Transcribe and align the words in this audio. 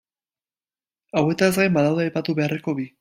Hauetaz 1.21 1.51
gain 1.59 1.77
badaude 1.77 2.05
aipatu 2.07 2.37
beharreko 2.41 2.75
bi. 2.81 2.89